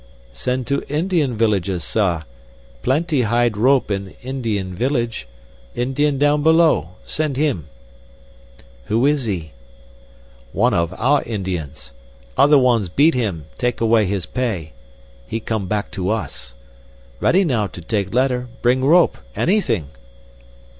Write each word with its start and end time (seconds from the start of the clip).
"Send 0.33 0.65
to 0.65 0.81
Indian 0.91 1.37
villages, 1.37 1.83
sah. 1.83 2.23
Plenty 2.81 3.21
hide 3.21 3.55
rope 3.55 3.91
in 3.91 4.15
Indian 4.23 4.73
village. 4.73 5.27
Indian 5.75 6.17
down 6.17 6.41
below; 6.41 6.95
send 7.05 7.37
him." 7.37 7.67
"Who 8.85 9.05
is 9.05 9.25
he? 9.25 9.51
"One 10.53 10.73
of 10.73 10.91
our 10.97 11.21
Indians. 11.21 11.93
Other 12.35 12.57
ones 12.57 12.89
beat 12.89 13.13
him 13.13 13.45
and 13.51 13.59
take 13.59 13.79
away 13.79 14.05
his 14.05 14.25
pay. 14.25 14.73
He 15.27 15.39
come 15.39 15.67
back 15.67 15.91
to 15.91 16.09
us. 16.09 16.55
Ready 17.19 17.45
now 17.45 17.67
to 17.67 17.79
take 17.79 18.11
letter, 18.11 18.47
bring 18.63 18.83
rope, 18.83 19.19
anything." 19.35 19.89